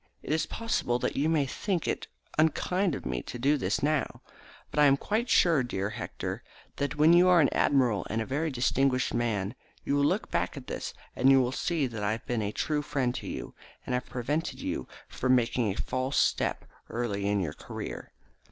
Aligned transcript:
It 0.23 0.33
is 0.33 0.47
possible 0.47 0.97
that 0.97 1.15
you 1.15 1.29
may 1.29 1.45
think 1.45 1.87
it 1.87 2.07
unkind 2.39 2.95
of 2.95 3.05
me 3.05 3.21
to 3.21 3.37
do 3.37 3.55
this 3.55 3.83
now, 3.83 4.23
but 4.71 4.79
I 4.79 4.85
am 4.87 4.97
quite 4.97 5.29
sure, 5.29 5.61
dear 5.61 5.91
Hector, 5.91 6.41
that 6.77 6.95
when 6.95 7.13
you 7.13 7.27
are 7.27 7.39
an 7.39 7.49
admiral 7.53 8.07
and 8.09 8.19
a 8.19 8.25
very 8.25 8.49
distinguished 8.49 9.13
man, 9.13 9.53
you 9.85 9.93
will 9.95 10.03
look 10.03 10.31
back 10.31 10.57
at 10.57 10.65
this, 10.65 10.95
and 11.15 11.29
you 11.29 11.39
will 11.39 11.51
see 11.51 11.85
that 11.85 12.01
I 12.03 12.13
have 12.13 12.25
been 12.25 12.41
a 12.41 12.51
true 12.51 12.81
friend 12.81 13.13
to 13.13 13.27
you, 13.27 13.53
and 13.85 13.93
have 13.93 14.07
prevented 14.07 14.59
you 14.59 14.87
from 15.07 15.35
making 15.35 15.69
a 15.71 15.75
false 15.75 16.17
step 16.17 16.65
early 16.89 17.27
in 17.27 17.39
your 17.39 17.53
career. 17.53 18.11